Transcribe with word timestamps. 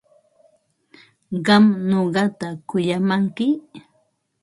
¿Qam 1.45 1.65
nuqata 1.89 2.47
kuyamanki? 2.69 3.47